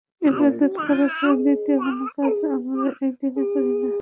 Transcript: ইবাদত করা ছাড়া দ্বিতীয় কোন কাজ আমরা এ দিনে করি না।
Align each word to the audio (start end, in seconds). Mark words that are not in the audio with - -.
ইবাদত 0.21 0.73
করা 0.85 1.05
ছাড়া 1.15 1.35
দ্বিতীয় 1.43 1.77
কোন 1.85 1.99
কাজ 2.15 2.35
আমরা 2.55 2.89
এ 2.99 3.07
দিনে 3.19 3.43
করি 3.51 3.71
না। 3.79 3.89